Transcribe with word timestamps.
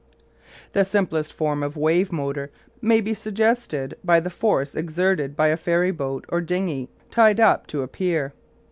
The 0.73 0.83
simplest 0.83 1.31
form 1.31 1.61
of 1.61 1.77
wave 1.77 2.11
motor 2.11 2.49
may 2.81 3.01
be 3.01 3.13
suggested 3.13 3.95
by 4.03 4.19
the 4.19 4.31
force 4.31 4.73
exerted 4.73 5.35
by 5.35 5.49
a 5.49 5.57
ferry 5.57 5.91
boat 5.91 6.25
or 6.29 6.41
dinghy 6.41 6.89
tied 7.11 7.39
up 7.39 7.67
to 7.67 7.83
a 7.83 7.87
pier. 7.87 8.33